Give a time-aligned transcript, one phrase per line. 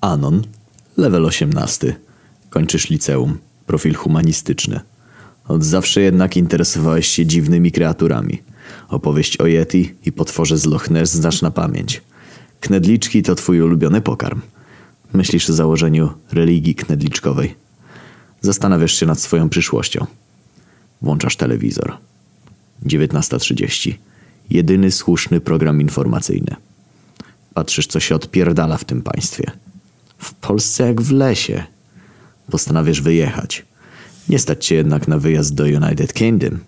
[0.00, 0.42] Anon,
[0.96, 1.96] level 18.
[2.50, 4.80] Kończysz liceum, profil humanistyczny.
[5.48, 8.42] Od zawsze jednak interesowałeś się dziwnymi kreaturami.
[8.88, 12.02] Opowieść o Yeti i potworze z Loch Ness znasz na pamięć.
[12.60, 14.40] Knedliczki to twój ulubiony pokarm.
[15.12, 17.54] Myślisz o założeniu religii knedliczkowej.
[18.40, 20.06] Zastanawiasz się nad swoją przyszłością.
[21.02, 21.96] Włączasz telewizor.
[22.86, 23.94] 19.30.
[24.50, 26.56] Jedyny słuszny program informacyjny.
[27.54, 29.50] Patrzysz, co się odpierdala w tym państwie.
[30.20, 31.64] W Polsce jak w lesie.
[32.50, 33.64] Postanawiasz wyjechać.
[34.28, 36.58] Nie stać cię jednak na wyjazd do United Kingdom.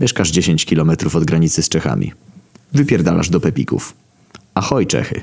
[0.00, 2.12] Mieszkasz 10 kilometrów od granicy z Czechami.
[2.72, 3.94] Wypierdalasz do Pepików.
[4.54, 5.22] Ahoj Czechy.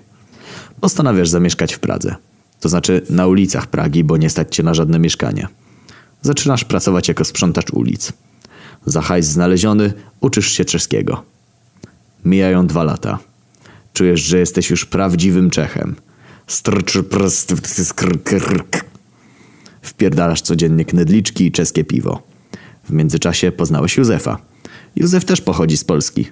[0.82, 2.16] Postanawiasz zamieszkać w Pradze.
[2.60, 5.48] To znaczy na ulicach Pragi, bo nie stać cię na żadne mieszkanie.
[6.22, 8.14] Zaczynasz pracować jako sprzątacz ulic.
[8.86, 11.24] Za hajs znaleziony uczysz się czeskiego.
[12.26, 13.20] Mijają dwa lata.
[13.94, 15.96] Czujesz, że jesteś już prawdziwym Czechem.
[16.48, 17.54] Strcz prst
[19.82, 22.22] Wpierdalasz codziennie knedliczki i czeskie piwo.
[22.84, 24.38] W międzyczasie poznałeś Józefa.
[24.96, 26.26] Józef też pochodzi z Polski.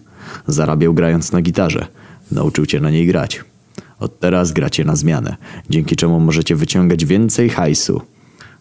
[0.47, 1.87] Zarabiał grając na gitarze.
[2.31, 3.43] Nauczył cię na niej grać.
[3.99, 5.35] Od teraz gracie na zmianę,
[5.69, 8.01] dzięki czemu możecie wyciągać więcej hajsu.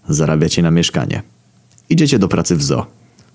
[0.09, 1.23] Zarabiacie na mieszkanie.
[1.89, 2.87] Idziecie do pracy w zoo.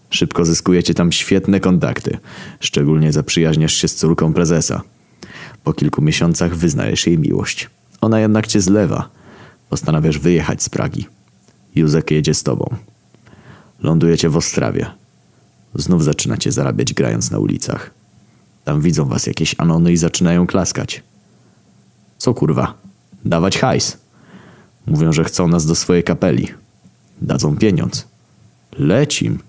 [0.09, 2.17] Szybko zyskujecie tam świetne kontakty.
[2.59, 4.81] Szczególnie zaprzyjaźniasz się z córką prezesa.
[5.64, 7.70] Po kilku miesiącach wyznajesz jej miłość.
[8.02, 9.09] Ona jednak cię zlewa.
[9.69, 11.05] Postanawiasz wyjechać z Pragi.
[11.75, 12.75] Józek jedzie z tobą.
[13.80, 14.86] Lądujecie w Ostrawie.
[15.75, 17.92] Znów zaczynacie zarabiać grając na ulicach.
[18.66, 21.03] Tam widzą was jakieś anony i zaczynają klaskać.
[22.17, 22.73] Co kurwa?
[23.25, 23.97] Dawać hajs.
[24.88, 26.47] Mówią, że chcą nas do swojej kapeli.
[27.22, 28.08] Dadzą pieniądz.
[28.77, 29.39] Lecim.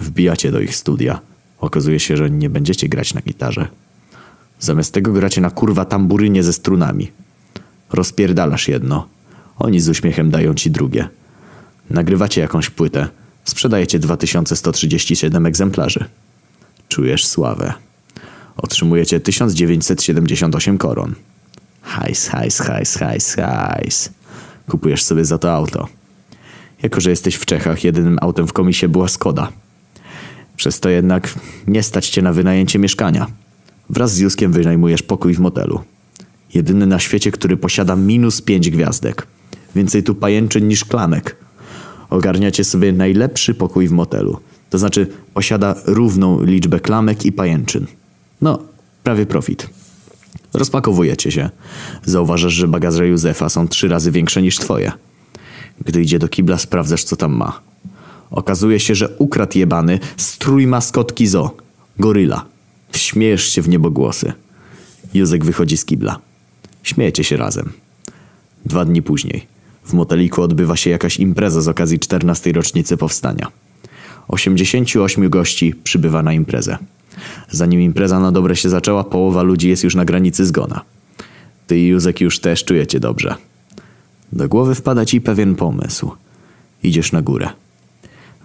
[0.00, 1.20] Wbijacie do ich studia.
[1.58, 3.68] Okazuje się, że nie będziecie grać na gitarze.
[4.58, 7.12] Zamiast tego gracie na kurwa tamburynie ze strunami.
[7.92, 9.06] Rozpierdalasz jedno.
[9.58, 11.08] Oni z uśmiechem dają ci drugie.
[11.90, 13.08] Nagrywacie jakąś płytę.
[13.44, 16.04] Sprzedajecie 2137 egzemplarzy.
[16.88, 17.72] Czujesz sławę.
[18.56, 21.14] Otrzymujecie 1978 koron.
[21.82, 24.10] Hajs, hajs, hajs, hajs, hajs.
[24.68, 25.88] Kupujesz sobie za to auto.
[26.82, 29.52] Jako, że jesteś w Czechach, jedynym autem w komisie była Skoda.
[30.56, 31.34] Przez to jednak
[31.66, 33.26] nie stać cię na wynajęcie mieszkania.
[33.90, 35.80] Wraz z Juskiem wynajmujesz pokój w motelu.
[36.54, 39.26] Jedyny na świecie, który posiada minus pięć gwiazdek.
[39.74, 41.36] Więcej tu pajęczyn niż klamek.
[42.10, 44.40] Ogarniacie sobie najlepszy pokój w motelu.
[44.70, 47.86] To znaczy posiada równą liczbę klamek i pajęczyn.
[48.40, 48.62] No,
[49.04, 49.70] prawie profit.
[50.54, 51.50] Rozpakowujecie się.
[52.04, 54.92] Zauważasz, że bagaże Józefa są trzy razy większe niż twoje.
[55.84, 57.60] Gdy idzie do kibla, sprawdzasz, co tam ma.
[58.30, 61.56] Okazuje się, że ukradł jebany strój maskotki zo.
[61.98, 62.44] Goryla.
[62.92, 64.32] Śmiejesz się w niebogłosy.
[65.14, 66.18] Józek wychodzi z kibla.
[66.82, 67.72] Śmiejecie się razem.
[68.66, 69.46] Dwa dni później.
[69.84, 72.52] W moteliku odbywa się jakaś impreza z okazji 14.
[72.52, 73.46] rocznicy powstania.
[74.28, 76.78] 88 gości przybywa na imprezę.
[77.50, 80.80] Zanim impreza na dobre się zaczęła, połowa ludzi jest już na granicy zgona.
[81.66, 83.34] Ty i Józek już też czujecie dobrze.
[84.32, 86.10] Do głowy wpada ci pewien pomysł.
[86.82, 87.48] Idziesz na górę.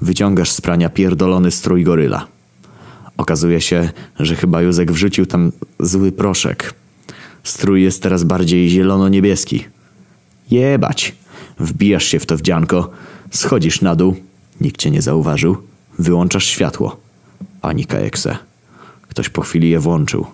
[0.02, 2.28] Wyciągasz z prania pierdolony strój goryla.
[3.18, 6.74] Okazuje się, że chyba Józek wrzucił tam zły proszek.
[7.46, 9.66] Strój jest teraz bardziej zielono-niebieski.
[10.52, 11.16] Jebać!
[11.60, 12.90] Wbijasz się w to wdzianko,
[13.32, 14.16] schodzisz na dół,
[14.62, 15.58] nikt cię nie zauważył,
[16.00, 16.98] wyłączasz światło.
[17.62, 18.38] Panika ekse.
[19.02, 20.26] Ktoś po chwili je włączył.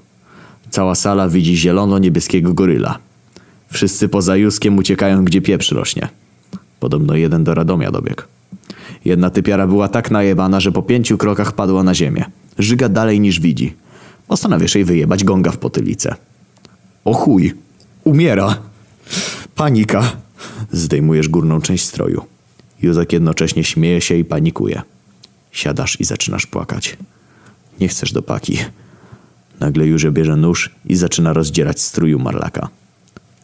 [0.70, 2.98] Cała sala widzi zielono-niebieskiego goryla.
[3.70, 6.08] Wszyscy poza Juskiem uciekają, gdzie pieprz rośnie.
[6.80, 8.22] Podobno jeden do Radomia dobiegł.
[9.06, 12.26] Jedna typiara była tak najebana, że po pięciu krokach padła na ziemię.
[12.58, 13.74] Żyga dalej niż widzi.
[14.28, 16.16] Postanawiasz jej wyjebać gonga w potylicę.
[17.06, 17.54] O chuj!
[18.04, 18.58] Umiera!
[19.56, 20.12] Panika!
[20.72, 22.22] Zdejmujesz górną część stroju.
[22.82, 24.82] Józek jednocześnie śmieje się i panikuje.
[25.52, 26.98] Siadasz i zaczynasz płakać.
[27.80, 28.58] Nie chcesz do paki.
[29.60, 32.70] Nagle Jóże bierze nóż i zaczyna rozdzierać strój marlaka.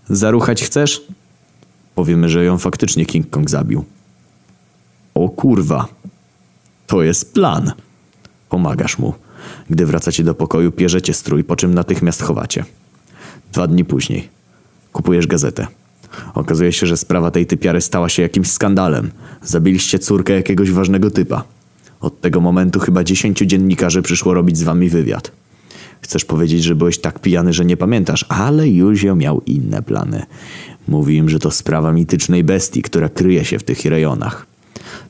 [0.09, 1.01] Zaruchać chcesz?
[1.95, 3.86] Powiemy, że ją faktycznie King Kong zabił.
[5.13, 5.88] O kurwa.
[6.88, 7.71] To jest plan.
[8.50, 9.13] Pomagasz mu.
[9.69, 12.65] Gdy wracacie do pokoju, pierzecie strój, po czym natychmiast chowacie.
[13.57, 14.30] Dwa dni później.
[14.94, 15.68] Kupujesz gazetę.
[16.33, 19.12] Okazuje się, że sprawa tej typiary stała się jakimś skandalem.
[19.44, 21.44] Zabiliście córkę jakiegoś ważnego typa.
[22.01, 25.31] Od tego momentu chyba dziesięciu dziennikarzy przyszło robić z wami wywiad.
[26.01, 30.25] Chcesz powiedzieć, że byłeś tak pijany, że nie pamiętasz, ale Józio miał inne plany.
[30.88, 34.46] Mówi im, że to sprawa mitycznej bestii, która kryje się w tych rejonach.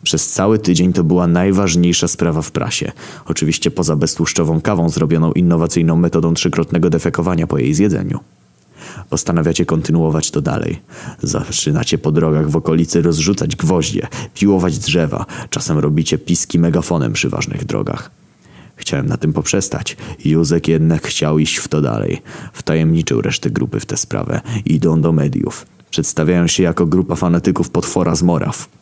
[0.04, 2.92] Przez cały tydzień to była najważniejsza sprawa w prasie.
[3.26, 8.20] Oczywiście poza beztłuszczową kawą zrobioną innowacyjną metodą trzykrotnego defekowania po jej zjedzeniu.
[9.10, 10.80] Postanawiacie kontynuować to dalej.
[11.24, 15.26] Zaczynacie po drogach w okolicy rozrzucać gwoździe, piłować drzewa.
[15.50, 18.12] Czasem robicie piski megafonem przy ważnych drogach.
[18.76, 19.98] Chciałem na tym poprzestać.
[20.26, 22.22] Józek jednak chciał iść w to dalej.
[22.54, 24.42] Wtajemniczył resztę grupy w tę sprawę.
[24.66, 25.66] Idą do mediów.
[25.90, 28.77] Przedstawiają się jako grupa fanatyków potwora z Moraw.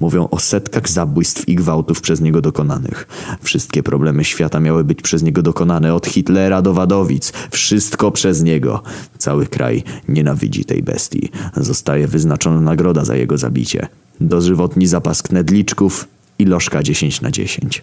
[0.00, 3.06] Mówią o setkach zabójstw i gwałtów przez niego dokonanych.
[3.42, 7.32] Wszystkie problemy świata miały być przez niego dokonane, od Hitlera do Wadowic.
[7.50, 8.82] Wszystko przez niego.
[9.18, 11.30] Cały kraj nienawidzi tej bestii.
[11.56, 13.88] Zostaje wyznaczona nagroda za jego zabicie.
[14.20, 16.08] Dożywotni zapas knedliczków
[16.38, 17.82] i lożka 10 na 10.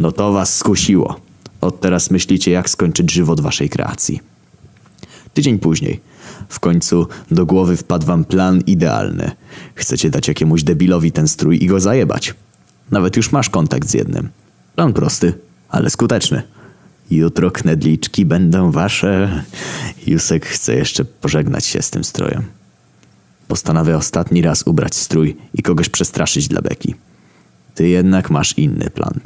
[0.00, 1.20] No to was skusiło.
[1.60, 4.20] Od teraz myślicie, jak skończyć żywot waszej kreacji.
[5.36, 6.00] Tydzień później.
[6.48, 9.30] W końcu do głowy wpadł wam plan idealny.
[9.74, 12.34] Chcecie dać jakiemuś debilowi ten strój i go zajebać.
[12.90, 14.28] Nawet już masz kontakt z jednym.
[14.74, 15.32] Plan prosty,
[15.68, 16.42] ale skuteczny.
[17.10, 19.44] Jutro knedliczki będą wasze.
[20.06, 22.42] Jusek chce jeszcze pożegnać się z tym strojem.
[23.48, 26.94] Postanawia ostatni raz ubrać strój i kogoś przestraszyć dla beki.
[27.74, 29.20] Ty jednak masz inny plan.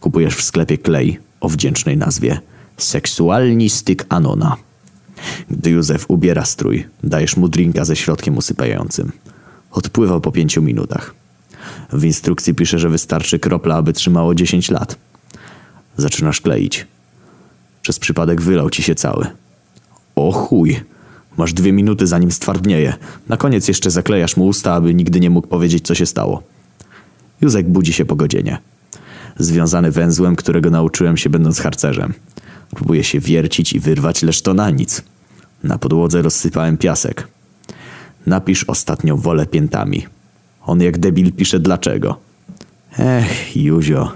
[0.00, 2.40] Kupujesz w sklepie klej o wdzięcznej nazwie
[2.76, 4.67] Seksualni styk Anona.
[5.50, 9.12] Gdy Józef ubiera strój, dajesz mu drinka ze środkiem usypiającym.
[9.70, 11.14] Odpływa po pięciu minutach.
[11.92, 14.96] W instrukcji pisze, że wystarczy kropla, aby trzymało 10 lat.
[15.96, 16.86] Zaczynasz kleić.
[17.82, 19.26] Przez przypadek wylał ci się cały.
[20.14, 20.80] O chuj!
[21.36, 22.94] Masz dwie minuty zanim stwardnieje.
[23.28, 26.42] Na koniec jeszcze zaklejasz mu usta, aby nigdy nie mógł powiedzieć, co się stało.
[27.40, 28.58] Józek budzi się po godzinie.
[29.38, 32.14] Związany węzłem, którego nauczyłem się będąc harcerzem.
[32.70, 35.02] Próbuję się wiercić i wyrwać, lecz to na nic.
[35.64, 37.28] Na podłodze rozsypałem piasek.
[38.26, 40.06] Napisz ostatnią wolę piętami.
[40.66, 42.18] On jak debil pisze dlaczego.
[42.98, 44.12] Ech, Juzio,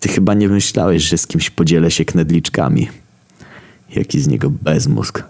[0.00, 2.88] ty chyba nie myślałeś, że z kimś podzielę się knedliczkami.
[3.96, 5.22] Jaki z niego bezmózg.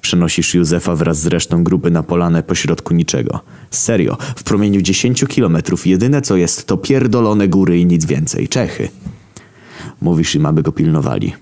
[0.00, 3.40] Przenosisz Józefa wraz z resztą grupy na polanę pośrodku niczego.
[3.70, 8.48] Serio, w promieniu 10 kilometrów jedyne co jest to pierdolone góry i nic więcej.
[8.48, 8.88] Czechy.
[10.00, 11.32] Mówisz im, aby go pilnowali.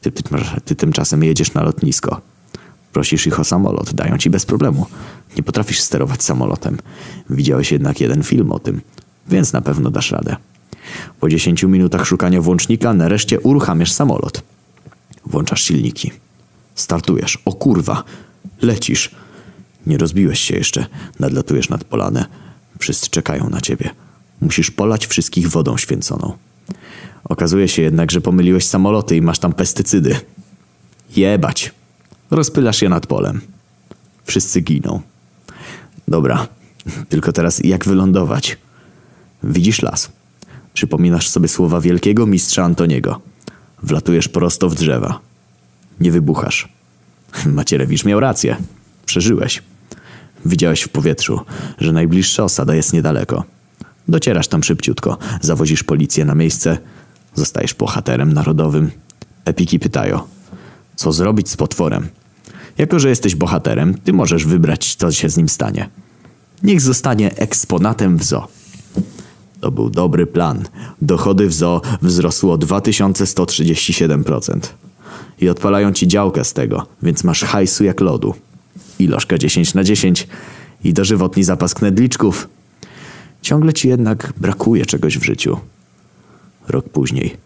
[0.00, 0.22] Ty, ty,
[0.64, 2.20] ty tymczasem jedziesz na lotnisko.
[2.92, 4.86] Prosisz ich o samolot, dają ci bez problemu.
[5.36, 6.78] Nie potrafisz sterować samolotem.
[7.30, 8.80] Widziałeś jednak jeden film o tym,
[9.28, 10.36] więc na pewno dasz radę.
[11.20, 14.42] Po 10 minutach szukania włącznika nareszcie uruchamiasz samolot.
[15.26, 16.12] Włączasz silniki.
[16.74, 17.38] Startujesz.
[17.44, 18.04] O kurwa.
[18.62, 19.10] Lecisz.
[19.86, 20.86] Nie rozbiłeś się jeszcze.
[21.20, 22.26] Nadlatujesz nad polanę.
[22.78, 23.90] Wszyscy czekają na ciebie.
[24.40, 26.32] Musisz polać wszystkich wodą święconą.
[27.24, 30.16] Okazuje się jednak, że pomyliłeś samoloty i masz tam pestycydy.
[31.16, 31.72] Jebać.
[32.30, 33.40] Rozpylasz je nad polem.
[34.24, 35.00] Wszyscy giną.
[36.08, 36.46] Dobra,
[37.08, 38.56] tylko teraz jak wylądować?
[39.42, 40.12] Widzisz las.
[40.74, 43.20] Przypominasz sobie słowa wielkiego mistrza Antoniego.
[43.82, 45.20] Wlatujesz prosto w drzewa.
[46.00, 46.68] Nie wybuchasz.
[47.46, 48.56] Macierewicz miał rację.
[49.06, 49.62] Przeżyłeś.
[50.44, 51.40] Widziałeś w powietrzu,
[51.78, 53.44] że najbliższa osada jest niedaleko.
[54.10, 56.78] Docierasz tam szybciutko, zawozisz policję na miejsce,
[57.34, 58.90] zostajesz bohaterem narodowym.
[59.44, 60.20] Epiki pytają,
[60.96, 62.08] co zrobić z potworem?
[62.78, 65.88] Jako, że jesteś bohaterem, ty możesz wybrać, co się z nim stanie.
[66.62, 68.48] Niech zostanie eksponatem w zoo.
[69.60, 70.64] To był dobry plan.
[71.02, 74.58] Dochody w zoo wzrosły o 2137%.
[75.40, 78.34] I odpalają ci działkę z tego, więc masz hajsu jak lodu.
[78.98, 80.28] I lożka 10 na 10
[80.84, 82.48] i dożywotni zapas knedliczków.
[83.42, 85.58] Ciągle ci jednak brakuje czegoś w życiu.
[86.68, 87.36] Rok później.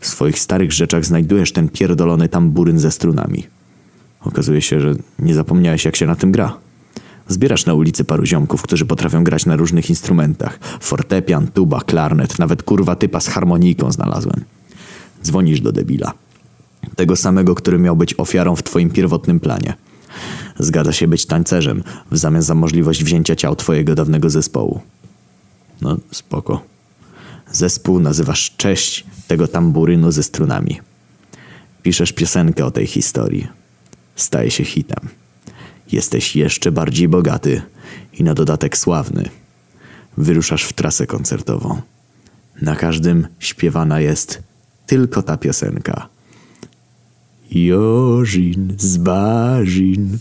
[0.00, 3.46] W swoich starych rzeczach znajdujesz ten pierdolony tamburyn ze strunami.
[4.20, 6.56] Okazuje się, że nie zapomniałeś jak się na tym gra.
[7.28, 10.58] Zbierasz na ulicy paru ziomków, którzy potrafią grać na różnych instrumentach.
[10.80, 14.44] Fortepian, tuba, klarnet, nawet kurwa typa z harmonijką znalazłem.
[15.24, 16.12] Dzwonisz do debila.
[16.96, 19.74] Tego samego, który miał być ofiarą w twoim pierwotnym planie.
[20.58, 24.80] Zgadza się być tańcerzem w zamian za możliwość wzięcia ciał twojego dawnego zespołu.
[25.82, 26.64] No, spoko.
[27.52, 30.80] Zespół nazywasz cześć tego tamburynu ze strunami.
[31.82, 33.48] Piszesz piosenkę o tej historii.
[34.16, 35.08] Staje się hitem.
[35.92, 37.62] Jesteś jeszcze bardziej bogaty
[38.12, 39.28] i na dodatek sławny.
[40.16, 41.80] Wyruszasz w trasę koncertową.
[42.62, 44.42] Na każdym śpiewana jest
[44.86, 46.08] tylko ta piosenka.
[47.50, 50.18] Jożin z Barzin.